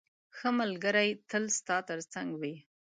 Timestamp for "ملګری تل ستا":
0.59-1.77